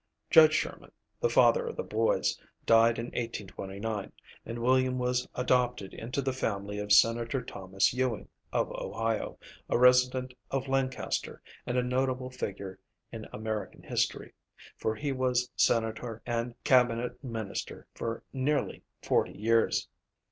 [0.31, 4.11] Judge Sherman, the father of the boys, died in 1829,
[4.47, 9.37] and William was adopted into the family of Senator Thomas Ewing, of Ohio,
[9.69, 12.79] a resident of Lancaster, and a notable figure
[13.11, 14.33] in American history,
[14.75, 19.87] for he was senator and cabinet minister for nearly forty years.